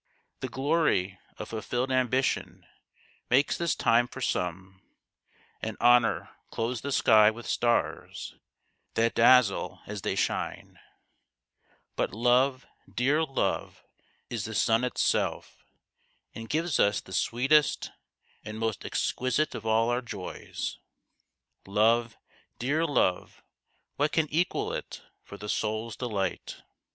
The 0.39 0.49
glory 0.49 1.19
of 1.37 1.49
fulfilled 1.49 1.91
ambition 1.91 2.65
makes 3.29 3.55
this 3.55 3.75
time 3.75 4.07
for 4.07 4.19
some, 4.19 4.81
and 5.61 5.77
Honour 5.79 6.31
clothes 6.49 6.81
the 6.81 6.91
sky 6.91 7.29
with 7.29 7.45
stars 7.45 8.33
that 8.95 9.13
dazzle 9.13 9.81
as 9.85 10.01
they 10.01 10.15
shine; 10.15 10.79
but 11.95 12.15
Love, 12.15 12.65
dear 12.91 13.23
Love, 13.23 13.83
is 14.27 14.45
the 14.45 14.55
sun 14.55 14.83
itself 14.83 15.63
and 16.33 16.49
gives 16.49 16.79
us 16.79 16.99
the 16.99 17.13
sweetest 17.13 17.91
and 18.43 18.57
most 18.57 18.83
exquisite 18.83 19.53
of 19.53 19.67
all 19.67 19.91
our 19.91 20.01
joys. 20.01 20.79
Love, 21.67 22.17
dear 22.57 22.87
Love! 22.87 23.43
what 23.97 24.11
can 24.13 24.27
equal 24.33 24.73
it 24.73 25.03
for 25.23 25.37
the 25.37 25.47
soul's 25.47 25.95
delight 25.95 26.63